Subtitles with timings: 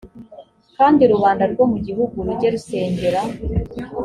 [0.77, 3.21] kandi rubanda rwo mu gihugu rujye rusengera